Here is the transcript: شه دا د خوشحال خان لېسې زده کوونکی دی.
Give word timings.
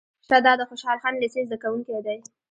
شه 0.27 0.37
دا 0.45 0.53
د 0.57 0.61
خوشحال 0.69 0.97
خان 1.03 1.15
لېسې 1.21 1.41
زده 1.47 1.57
کوونکی 1.63 1.93
دی. 2.05 2.17